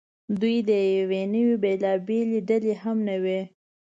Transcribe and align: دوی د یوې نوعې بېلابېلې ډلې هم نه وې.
دوی 0.39 0.57
د 0.69 0.71
یوې 0.97 1.21
نوعې 1.33 1.57
بېلابېلې 1.63 2.39
ډلې 2.49 2.73
هم 2.83 2.97
نه 3.07 3.15
وې. 3.23 3.39